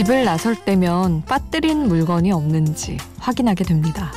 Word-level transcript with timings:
집을 0.00 0.24
나설 0.24 0.56
때면 0.56 1.24
빠뜨린 1.26 1.86
물건이 1.86 2.32
없는지 2.32 2.96
확인하게 3.18 3.64
됩니다. 3.64 4.10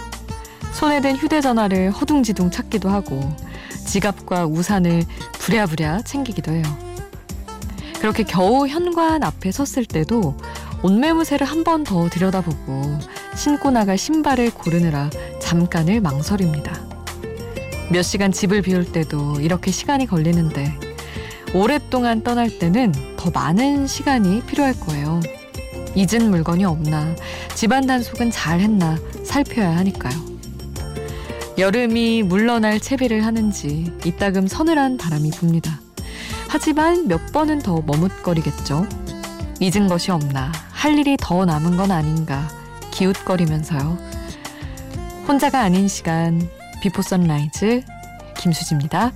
손에 0.71 1.01
든 1.01 1.17
휴대전화를 1.17 1.91
허둥지둥 1.91 2.51
찾기도 2.51 2.87
하고 2.87 3.19
지갑과 3.85 4.45
우산을 4.45 5.03
부랴부랴 5.33 6.03
챙기기도 6.03 6.53
해요. 6.53 6.63
그렇게 7.99 8.23
겨우 8.23 8.65
현관 8.65 9.23
앞에 9.23 9.51
섰을 9.51 9.83
때도 9.85 10.37
옷매무새를 10.83 11.45
한 11.45 11.65
번 11.65 11.83
더 11.83 12.07
들여다보고 12.07 12.99
신고 13.35 13.69
나갈 13.69 13.97
신발을 13.97 14.51
고르느라 14.51 15.09
잠깐을 15.41 15.99
망설입니다. 15.99 16.79
몇 17.91 18.03
시간 18.03 18.31
집을 18.31 18.61
비울 18.61 18.89
때도 18.89 19.41
이렇게 19.41 19.69
시간이 19.71 20.05
걸리는데 20.05 20.79
오랫동안 21.53 22.23
떠날 22.23 22.57
때는 22.57 22.93
더 23.17 23.31
많은 23.31 23.85
시간이 23.85 24.43
필요할 24.43 24.79
거예요. 24.79 25.19
잊은 25.95 26.29
물건이 26.29 26.65
없나, 26.65 27.15
집안 27.55 27.85
단속은 27.85 28.31
잘 28.31 28.59
했나 28.59 28.97
살펴야 29.23 29.75
하니까요. 29.77 30.13
여름이 31.57 32.23
물러날 32.23 32.79
채비를 32.79 33.25
하는지 33.25 33.91
이따금 34.03 34.47
서늘한 34.47 34.97
바람이 34.97 35.29
붑니다. 35.29 35.79
하지만 36.49 37.07
몇 37.07 37.31
번은 37.31 37.59
더 37.59 37.81
머뭇거리겠죠. 37.85 38.87
잊은 39.59 39.87
것이 39.87 40.11
없나, 40.11 40.51
할 40.71 40.97
일이 40.97 41.15
더 41.19 41.45
남은 41.45 41.77
건 41.77 41.91
아닌가, 41.91 42.47
기웃거리면서요. 42.91 43.97
혼자가 45.27 45.61
아닌 45.61 45.87
시간, 45.87 46.49
비포 46.81 47.01
선라이즈, 47.01 47.81
김수지입니다. 48.37 49.11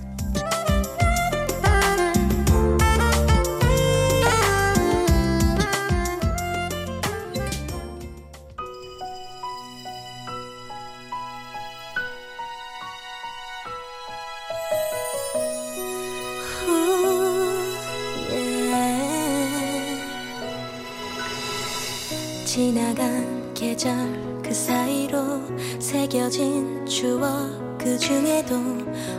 새겨진 25.88 26.84
추억 26.84 27.78
그 27.78 27.98
중에도 27.98 28.54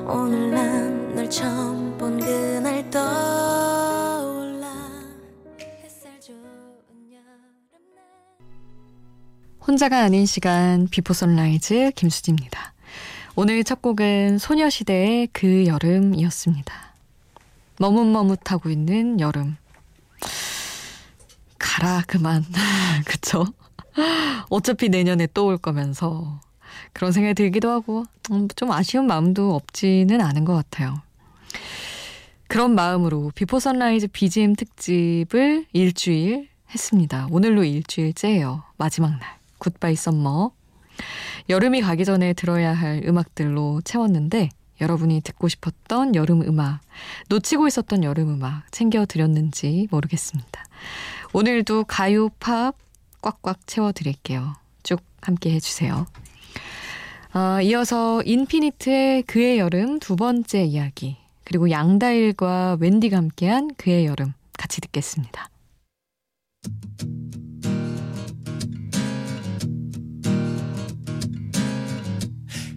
오늘 0.05 0.51
난 0.51 1.15
널 1.15 1.27
처음 1.27 1.97
본 1.97 2.19
그날 2.19 2.87
떠올라 2.91 4.67
혼자가 9.65 10.03
아닌 10.03 10.27
시간 10.27 10.87
비포 10.87 11.15
선라이즈 11.15 11.93
김수지입니다. 11.95 12.75
오늘 13.35 13.63
첫 13.63 13.81
곡은 13.81 14.37
소녀시대의 14.37 15.29
그 15.33 15.65
여름이었습니다. 15.65 16.93
머뭇머뭇하고 17.79 18.69
있는 18.69 19.19
여름. 19.19 19.57
가라 21.57 22.03
그만 22.05 22.45
그쵸? 23.07 23.47
어차피 24.51 24.89
내년에 24.89 25.25
또 25.25 25.45
올 25.45 25.57
거면서 25.57 26.39
그런 26.93 27.11
생각이 27.11 27.33
들기도 27.33 27.69
하고 27.69 28.05
음, 28.31 28.47
좀 28.55 28.71
아쉬운 28.71 29.07
마음도 29.07 29.55
없지는 29.55 30.21
않은 30.21 30.45
것 30.45 30.53
같아요. 30.53 31.01
그런 32.47 32.73
마음으로 32.73 33.31
비포 33.35 33.59
선라이즈 33.59 34.07
BGM 34.07 34.55
특집을 34.55 35.65
일주일 35.71 36.49
했습니다. 36.73 37.27
오늘로 37.31 37.63
일주일째예요. 37.63 38.63
마지막 38.77 39.11
날. 39.11 39.37
Goodbye 39.59 39.95
summer. 39.95 40.51
여름이 41.49 41.81
가기 41.81 42.05
전에 42.05 42.33
들어야 42.33 42.73
할 42.73 43.03
음악들로 43.05 43.81
채웠는데 43.83 44.49
여러분이 44.81 45.21
듣고 45.21 45.47
싶었던 45.47 46.15
여름 46.15 46.41
음악, 46.41 46.79
놓치고 47.29 47.67
있었던 47.67 48.03
여름 48.03 48.29
음악 48.29 48.71
챙겨 48.71 49.05
드렸는지 49.05 49.87
모르겠습니다. 49.91 50.65
오늘도 51.33 51.83
가요, 51.85 52.29
팝 52.39 52.75
꽉꽉 53.21 53.67
채워 53.67 53.91
드릴게요. 53.91 54.55
쭉 54.83 55.01
함께 55.21 55.51
해 55.51 55.59
주세요. 55.59 56.05
아, 57.31 57.61
이어서 57.61 58.23
인피니트의 58.23 59.21
그의 59.23 59.59
여름 59.59 59.99
두 59.99 60.15
번째 60.15 60.63
이야기, 60.63 61.15
그리고 61.43 61.69
양다일과 61.69 62.77
웬디가 62.79 63.17
함께한 63.17 63.75
그의 63.75 64.07
여름 64.07 64.33
같이 64.57 64.81
듣겠습니다. 64.81 65.47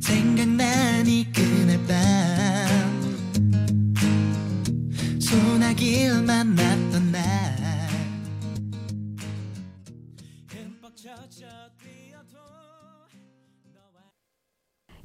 생각나니 0.00 1.32
그날 1.32 1.78
밤 1.86 1.96
소나기를 5.18 6.22
만났던 6.24 7.10
날 7.10 7.52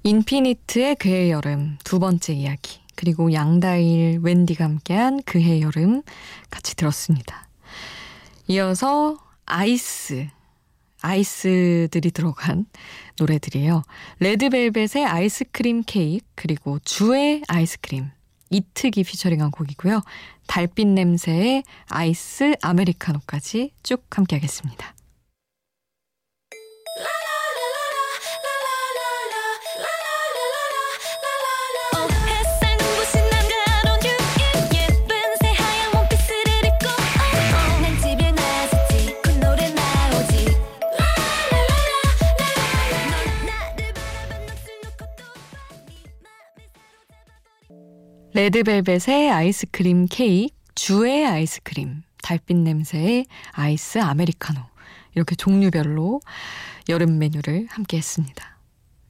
인피니트의 0.07 0.95
그의 0.95 1.31
여름 1.31 1.77
두 1.83 1.99
번째 1.99 2.31
이야기 2.31 2.79
그리고 2.95 3.33
양다일 3.33 4.19
웬디가 4.23 4.63
함께한 4.63 5.21
그의 5.23 5.61
여름 5.61 6.01
같이 6.49 6.77
들었습니다. 6.77 7.49
이어서 8.47 9.17
아이스 9.45 10.29
아이스들이 11.01 12.11
들어간 12.11 12.67
노래들이에요. 13.19 13.83
레드벨벳의 14.19 15.05
아이스크림 15.05 15.83
케이크 15.85 16.25
그리고 16.35 16.79
주의 16.85 17.41
아이스크림 17.49 18.09
이특이 18.49 19.03
피처링한 19.03 19.51
곡이고요. 19.51 20.03
달빛 20.47 20.87
냄새의 20.87 21.63
아이스 21.89 22.55
아메리카노까지 22.61 23.73
쭉 23.83 24.05
함께 24.11 24.37
하겠습니다. 24.37 24.96
레드벨벳의 48.37 49.31
아이스크림 49.31 50.05
케이크, 50.11 50.53
주의 50.75 51.25
아이스크림, 51.25 52.03
달빛 52.21 52.55
냄새의 52.55 53.25
아이스 53.53 53.97
아메리카노. 53.97 54.61
이렇게 55.15 55.33
종류별로 55.33 56.19
여름 56.87 57.17
메뉴를 57.17 57.65
함께 57.67 57.97
했습니다. 57.97 58.59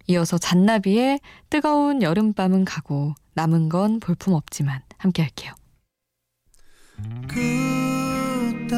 이어서 0.08 0.38
잔나비의 0.38 1.20
뜨거운 1.50 2.02
여름밤은 2.02 2.64
가고 2.64 3.16
남은 3.34 3.68
건 3.68 4.00
볼품 4.00 4.34
없지만 4.34 4.80
함께 4.98 5.24
할게요. 5.24 5.54
그땐 7.28 8.70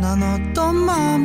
난 0.00 0.20
어떤 0.24 0.74
마음이었길래 0.74 1.24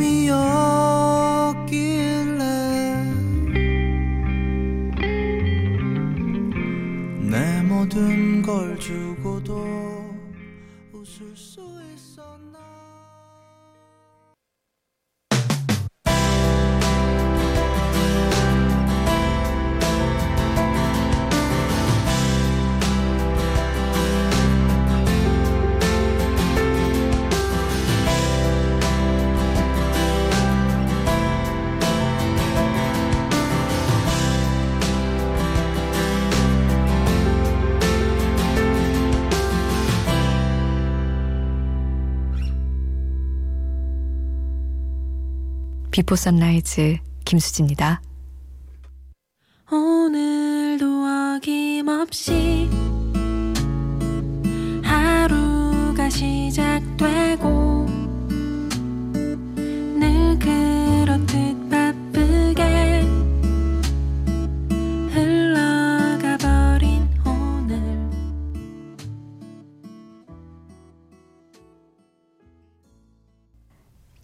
모든 7.79 8.41
걸 8.41 8.77
주고도 8.77 9.55
웃을 10.91 11.33
수 11.33 11.61
있었나 11.93 12.78
비포 45.99 46.15
선라이즈 46.15 46.99
김수지입니다. 47.25 48.01
오늘도 49.69 50.85
어김없이 51.35 52.48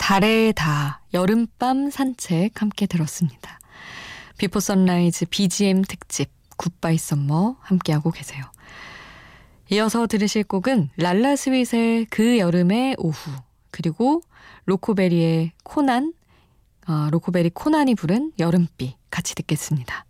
달의 0.05 0.53
다 0.53 1.01
여름밤 1.15 1.89
산책 1.89 2.61
함께 2.61 2.85
들었습니다. 2.85 3.59
Before 4.37 4.59
Sunrise 4.59 5.25
BGM 5.31 5.81
특집 5.81 6.29
Goodbye 6.57 6.99
Summer 6.99 7.57
함께하고 7.59 8.11
계세요. 8.11 8.43
이어서 9.71 10.05
들으실 10.05 10.43
곡은 10.43 10.91
랄라 10.97 11.35
스윗의 11.35 12.05
그 12.11 12.37
여름의 12.37 12.97
오후 12.99 13.31
그리고 13.71 14.21
로코베리의 14.65 15.53
코난 15.63 16.13
어, 16.87 17.09
로코베리 17.09 17.49
코난이 17.55 17.95
부른 17.95 18.33
여름비 18.37 18.97
같이 19.09 19.33
듣겠습니다. 19.33 20.05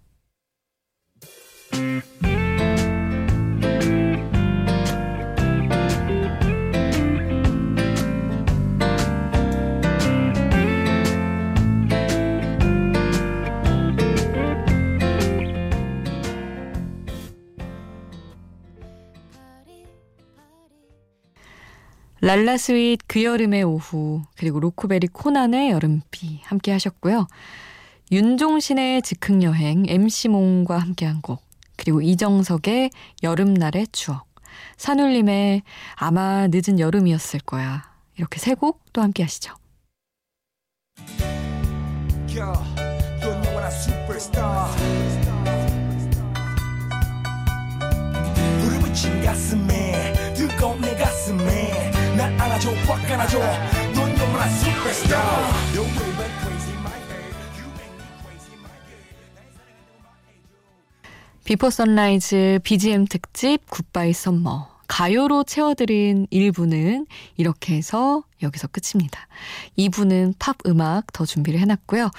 랄라스윗 22.25 23.01
그 23.05 23.23
여름의 23.23 23.61
오후 23.61 24.23
그리고 24.35 24.59
로코베리 24.59 25.09
코난의 25.09 25.69
여름비 25.69 26.41
함께 26.45 26.71
하셨고요. 26.71 27.27
윤종신의 28.11 29.03
즉흥여행 29.03 29.85
MC몽과 29.87 30.75
함께한 30.75 31.21
곡 31.21 31.43
그리고 31.77 32.01
이정석의 32.01 32.89
여름날의 33.21 33.89
추억 33.91 34.25
산울림의 34.77 35.61
아마 35.97 36.47
늦은 36.47 36.79
여름이었을 36.79 37.41
거야 37.41 37.83
이렇게 38.17 38.39
세 38.39 38.55
곡 38.55 38.81
또 38.91 39.03
함께 39.03 39.21
하시죠. 39.21 39.53
가슴 49.23 49.74
안아줘 52.93 53.39
넌 53.39 54.11
my 54.11 54.49
head 56.99 57.45
Before 61.43 61.69
Sunrise 61.69 62.59
BGM 62.63 63.05
특집 63.05 63.69
Goodbye 63.69 64.13
Summer 64.13 64.75
가요로 64.87 65.43
채워드린 65.43 66.27
1부는 66.31 67.07
이렇게 67.37 67.75
해서 67.75 68.23
여기서 68.43 68.67
끝입니다. 68.67 69.27
2부는 69.77 70.35
팝 70.37 70.57
음악 70.67 71.11
더 71.11 71.25
준비를 71.25 71.59
해놨고요. 71.59 72.11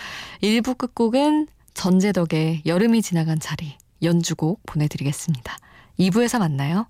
1부 0.43 0.77
끝곡은 0.77 1.47
전재덕의 1.75 2.63
여름이 2.67 3.03
지나간 3.03 3.39
자리 3.39 3.77
연주곡 4.03 4.63
보내드리겠습니다. 4.67 5.57
2부에서 5.99 6.39
만나요. 6.39 6.87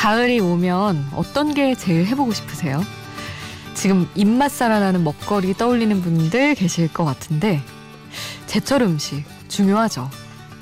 가을이 0.00 0.40
오면 0.40 1.10
어떤 1.14 1.52
게 1.52 1.74
제일 1.74 2.06
해보고 2.06 2.32
싶으세요? 2.32 2.82
지금 3.74 4.08
입맛 4.14 4.50
살아나는 4.50 5.04
먹거리 5.04 5.52
떠올리는 5.52 6.00
분들 6.00 6.54
계실 6.54 6.90
것 6.90 7.04
같은데 7.04 7.60
제철 8.46 8.80
음식 8.80 9.24
중요하죠. 9.48 10.08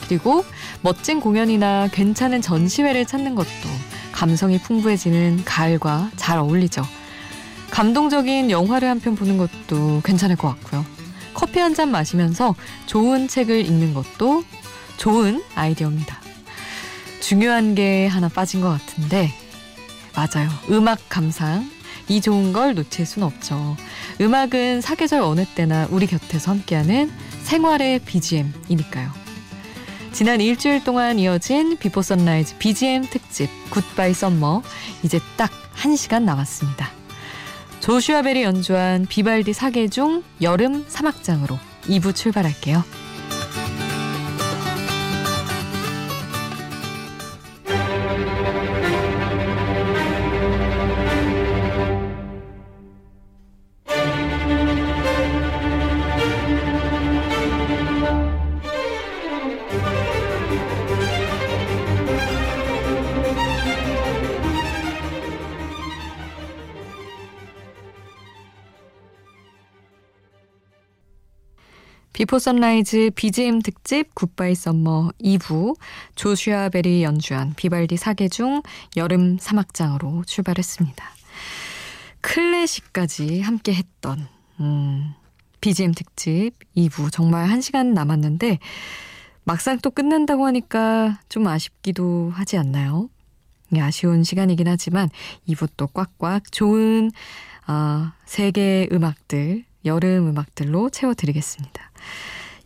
그리고 0.09 0.45
멋진 0.83 1.21
공연이나 1.21 1.87
괜찮은 1.93 2.41
전시회를 2.43 3.07
찾는 3.07 3.37
것도 3.37 3.49
감성이 4.11 4.59
풍부해지는 4.59 5.45
가을과 5.45 6.11
잘 6.17 6.39
어울리죠. 6.39 6.83
감동적인 7.71 8.51
영화를 8.51 8.89
한 8.89 8.99
편 8.99 9.15
보는 9.15 9.39
것도 9.39 10.01
괜찮을 10.03 10.35
것 10.35 10.49
같고요. 10.49 10.85
커피 11.33 11.61
한 11.61 11.75
잔 11.75 11.93
마시면서 11.93 12.57
좋은 12.87 13.29
책을 13.29 13.65
읽는 13.67 13.95
것도 13.95 14.43
좋은 14.97 15.45
아이디어입니다. 15.55 16.28
중요한 17.21 17.75
게 17.75 18.07
하나 18.07 18.29
빠진 18.29 18.61
것 18.61 18.71
같은데 18.71 19.33
맞아요. 20.15 20.49
음악 20.71 20.99
감상. 21.09 21.71
이 22.09 22.21
좋은 22.21 22.53
걸 22.53 22.75
놓칠 22.75 23.05
순 23.05 23.23
없죠. 23.23 23.77
음악은 24.21 24.81
사계절 24.81 25.21
어느 25.21 25.45
때나 25.45 25.87
우리 25.91 26.07
곁에서 26.07 26.51
함께하는 26.53 27.11
생활의 27.43 28.01
BGM이니까요. 28.01 29.11
지난 30.13 30.41
일주일 30.41 30.83
동안 30.83 31.19
이어진 31.19 31.77
Before 31.77 32.01
Sunrise 32.03 32.57
BGM 32.59 33.09
특집 33.11 33.51
Goodbye 33.71 34.15
Summer 34.15 34.63
이제 35.03 35.21
딱 35.37 35.51
1시간 35.77 36.23
남았습니다. 36.23 36.91
조슈아 37.81 38.23
벨이 38.23 38.43
연주한 38.43 39.07
비발디 39.07 39.53
사계 39.53 39.89
중 39.89 40.25
여름 40.41 40.85
삼악장으로 40.89 41.59
2부 41.85 42.15
출발할게요. 42.15 42.83
Before 72.19 72.41
Sunrise 72.41 73.13
BGM 73.15 73.63
특집 73.63 74.13
Goodbye 74.17 74.57
Summer 74.57 75.11
2부 75.21 75.77
조슈아 76.17 76.69
벨이 76.71 77.05
연주한 77.05 77.55
비발디 77.55 77.97
사계중 77.97 78.63
여름 78.97 79.39
삼악장으로 79.39 80.25
출발했습니다. 80.25 81.05
클래식까지 82.21 83.41
함께 83.41 83.73
했던 83.73 84.27
음, 84.59 85.15
BGM 85.61 85.93
특집 85.95 86.55
2부 86.77 87.13
정말 87.13 87.49
1시간 87.51 87.93
남았는데 87.93 88.59
막상 89.45 89.79
또 89.79 89.93
끝난다고 89.93 90.45
하니까 90.45 91.21
좀 91.29 91.47
아쉽기도 91.47 92.33
하지 92.35 92.59
않나요? 92.59 93.09
네, 93.69 93.81
아쉬운 93.81 94.25
시간이긴 94.25 94.67
하지만 94.67 95.09
2부 95.47 95.69
또 95.77 95.87
꽉꽉 95.87 96.51
좋은 96.51 97.13
아, 97.67 98.15
세계의 98.25 98.89
음악들 98.91 99.68
여름 99.89 100.29
음악들로 100.29 100.91
채워드리겠습니다. 100.91 101.91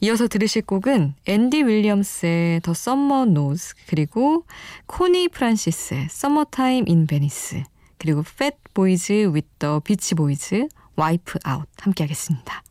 이어서 0.02 0.29
들으실 0.29 0.62
곡은 0.62 1.14
앤디 1.26 1.62
윌리엄스의 1.62 2.61
The 2.61 2.75
Summer 2.75 3.26
Knows 3.26 3.75
그리고 3.87 4.45
코니 4.87 5.29
프란시스의 5.29 6.09
Summertime 6.11 6.88
in 6.88 7.07
Venice 7.07 7.62
그리고 7.99 8.23
팻 8.23 8.59
보이즈 8.75 9.31
윗 9.33 9.47
더 9.59 9.79
비치 9.79 10.17
보이즈 10.17 10.67
Wipe 10.97 11.38
Out 11.45 11.69
함께 11.79 12.02
하겠습니다. 12.05 12.64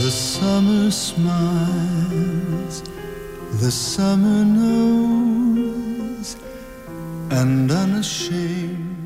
The 0.00 0.10
summer 0.10 0.86
smiles, 0.90 2.82
the 3.58 3.68
summer 3.68 4.44
knows, 4.44 5.27
and 7.30 7.72
unashamed. 7.72 8.98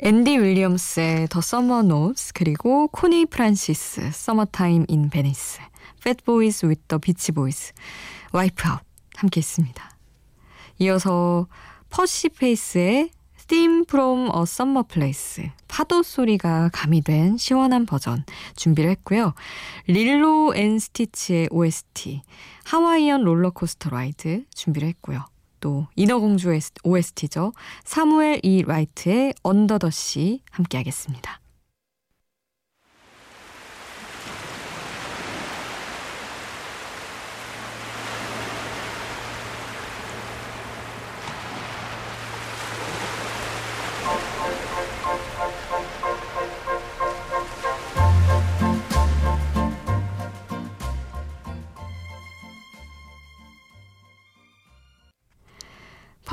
앤디 0.00 0.38
윌리엄스의 0.38 1.28
The 1.28 1.40
Summer 1.40 1.82
Knows 1.82 2.32
그리고 2.34 2.88
코니 2.88 3.26
프란시스 3.26 4.10
Summertime 4.12 4.84
in 4.88 5.08
Venice 5.08 5.60
팻보이즈 6.02 6.74
더 6.88 6.98
비치 6.98 7.32
보이즈 7.32 7.72
Wipe 8.32 8.68
Out 8.68 8.80
함께 9.16 9.38
했습니다. 9.38 9.96
이어서 10.78 11.46
퍼시 11.88 12.28
페이스의 12.28 13.10
Theme 13.46 13.84
from 13.86 14.30
a 14.34 14.42
Summer 14.42 14.84
Place 14.86 15.50
파도 15.68 16.02
소리가 16.02 16.70
가미된 16.72 17.36
시원한 17.36 17.84
버전 17.84 18.24
준비를 18.56 18.90
했고요. 18.90 19.34
Lilo 19.86 20.54
and 20.56 20.78
Stitch의 20.78 21.48
OST 21.50 22.22
Hawaiian 22.64 23.22
Roller 23.22 23.53
Coaster 23.53 23.90
Ride 23.90 24.44
준비를 24.54 24.88
했고요. 24.88 25.26
또 25.60 25.86
인어공주의 25.96 26.60
OST죠. 26.84 27.52
사무엘 27.84 28.40
이 28.42 28.62
라이트의 28.62 29.34
Under 29.42 29.78
the 29.78 30.10
Sea 30.10 30.42
함께 30.50 30.78
하겠습니다. 30.78 31.40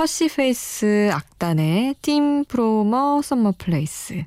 퍼시페이스 0.02 1.12
악단의 1.14 1.94
Theme 2.02 2.44
from 2.46 3.22
a 3.22 3.26
Summer 3.26 3.54
Place 3.60 4.26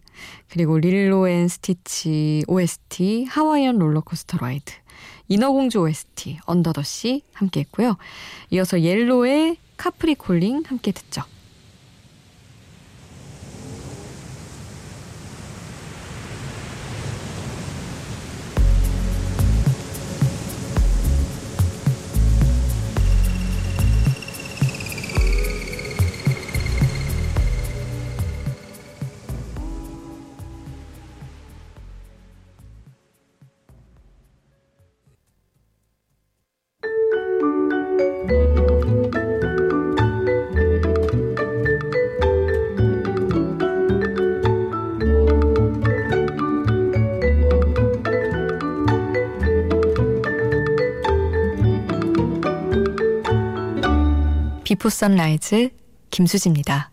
그리고 0.49 0.79
Lilo 0.79 1.27
and 1.27 1.49
Stitch 1.49 2.45
OST 2.47 3.25
Hawaiian 3.25 3.79
Roller 3.79 4.07
Coaster 4.07 4.39
Ride 4.39 4.73
인어공주 5.27 5.81
OST 5.81 6.39
Under 6.47 6.81
the 6.81 7.02
Sea 7.02 7.23
함께 7.33 7.61
했고요. 7.61 7.97
이어서 8.51 8.81
옐로의 8.83 9.57
Capri 9.77 10.15
Calling 10.15 10.63
함께 10.65 10.93
듣죠. 10.93 11.25
비포 54.75 54.89
선라이즈 54.89 55.71
김수지입니다. 56.11 56.91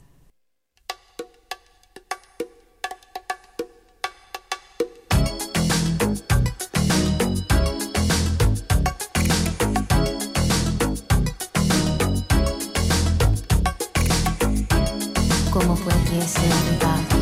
como 15.51 15.75
fue 15.75 15.91
que 16.05 17.20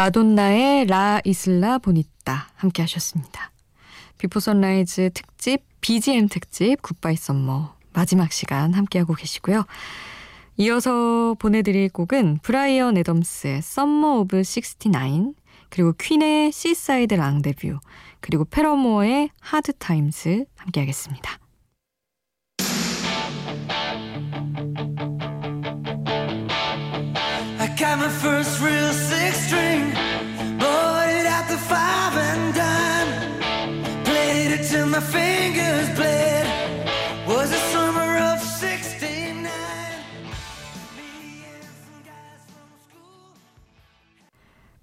마돈나의 0.00 0.86
La 0.86 1.20
Isla 1.24 1.76
Bonita 1.76 2.48
함께 2.54 2.80
하셨습니다. 2.80 3.52
Before 4.16 4.40
Sunrise 4.40 5.10
특집 5.12 5.62
BGM 5.82 6.28
특집 6.28 6.80
Goodbye 6.80 7.16
Summer 7.16 7.74
마지막 7.92 8.32
시간 8.32 8.72
함께하고 8.72 9.12
계시고요. 9.12 9.66
이어서 10.56 11.34
보내드릴 11.38 11.90
곡은 11.90 12.38
브라이언 12.42 12.96
애덤스의 12.96 13.60
Summer 13.60 14.20
of 14.20 14.38
69 14.38 15.34
그리고 15.68 15.92
퀸의 15.98 16.50
Seaside 16.50 17.12
Rendezvous 17.12 17.78
그리고 18.20 18.46
페러모어의 18.46 19.28
Hard 19.38 19.74
Times 19.74 20.46
함께하겠습니다. 20.56 21.38
Got 27.80 27.98
my 27.98 28.10
first 28.10 28.60
real 28.60 28.92
six 28.92 29.46
string. 29.46 29.90
Bought 30.58 31.08
it 31.08 31.24
at 31.24 31.48
the 31.48 31.56
five 31.56 32.14
and 32.14 32.54
dime. 32.54 34.04
Played 34.04 34.52
it 34.52 34.68
till 34.68 34.86
my 34.86 35.00
fingers 35.00 35.88
bled. 35.96 36.46
Was 37.26 37.48
the 37.48 37.56
summer 37.72 38.18
of 38.18 38.38
69. 38.44 39.48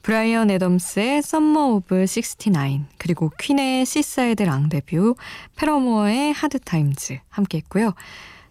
브라이언 0.01 0.49
애덤스의 0.49 1.17
Summer 1.19 1.75
of 1.75 1.93
69 1.93 2.85
그리고 2.97 3.29
퀸의 3.37 3.85
시사이드 3.85 4.41
랑데뷰 4.41 5.15
페러모어의 5.55 6.33
하드 6.33 6.59
타임즈 6.61 7.19
함께 7.29 7.59
했고요. 7.59 7.93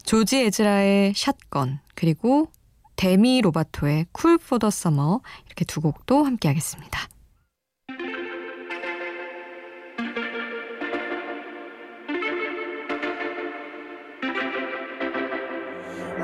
조지 0.04 0.36
에즈라의 0.44 1.14
샷건 1.16 1.80
그리고 1.96 2.48
데미 2.96 3.40
로바토의 3.42 4.06
쿨 4.12 4.38
포 4.38 4.58
더 4.58 4.70
서머 4.70 5.20
이렇게 5.46 5.64
두 5.64 5.80
곡도 5.80 6.24
함께 6.24 6.48
하겠습니다. 6.48 7.08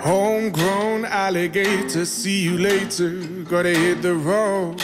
Homegrown 0.05 1.05
alligator, 1.05 2.03
see 2.03 2.45
you 2.45 2.59
later. 2.59 3.11
Gotta 3.45 3.71
hit 3.71 4.03
the 4.03 4.15
road, 4.15 4.83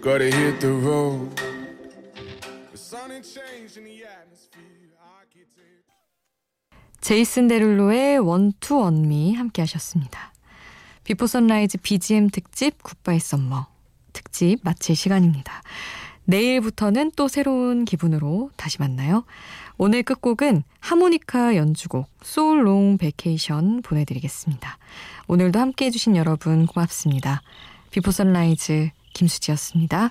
gotta 0.00 0.30
hit 0.30 0.60
the 0.60 0.72
road. 0.72 1.28
The 2.72 2.78
sun 2.78 3.12
ain't 3.12 3.24
changing 3.26 3.84
the 3.84 4.04
atmosphere. 4.04 4.64
제이슨 7.00 7.48
데룰로의 7.48 8.18
Want 8.18 8.58
to 8.58 8.78
Want 8.80 9.16
Me 9.16 9.34
함께 9.34 9.62
하셨습니다. 9.62 10.32
Before 11.08 11.26
Sunrise 11.26 11.78
BGM 11.78 12.28
특집 12.28 12.82
Goodbye 12.82 13.18
Summer 13.18 13.66
특집 14.12 14.58
마칠 14.62 14.94
시간입니다. 14.94 15.62
내일부터는 16.26 17.12
또 17.16 17.28
새로운 17.28 17.86
기분으로 17.86 18.50
다시 18.56 18.76
만나요. 18.78 19.24
오늘 19.78 20.02
끝곡은 20.02 20.64
하모니카 20.80 21.56
연주곡 21.56 22.10
So 22.20 22.46
Long 22.46 22.98
Vacation 22.98 23.80
보내드리겠습니다. 23.80 24.76
오늘도 25.28 25.58
함께 25.58 25.86
해 25.86 25.90
주신 25.90 26.14
여러분 26.14 26.66
고맙습니다. 26.66 27.40
Before 27.90 28.10
Sunrise 28.10 28.90
김수지였습니다. 29.14 30.10